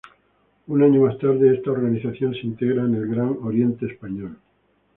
[0.65, 4.35] Un año más tarde esta organización se integró en el Gran Oriente Español.